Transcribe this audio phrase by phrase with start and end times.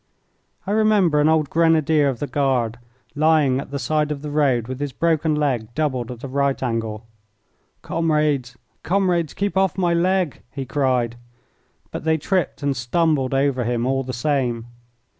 [0.65, 2.79] I remember an old Grenadier of the Guard
[3.13, 6.63] lying at the side of the road with his broken leg doubled at a right
[6.63, 7.05] angle.
[7.83, 11.17] "Comrades, comrades, keep off my leg!" he cried,
[11.91, 14.65] but they tripped and stumbled over him all the same.